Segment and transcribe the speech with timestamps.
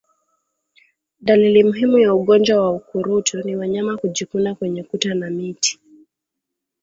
[1.19, 5.79] Dalili muhimu ya ugonjwa wa ukurutu ni wanyama kujikuna kwenye kuta na miti